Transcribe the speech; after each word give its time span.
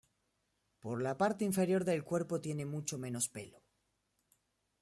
Por 0.83 0.97
la 1.05 1.15
parte 1.15 1.45
inferior 1.45 1.85
del 1.85 2.03
cuerpo 2.03 2.41
tiene 2.41 2.65
mucho 2.65 2.97
menos 2.97 3.29
pelo. 3.29 3.61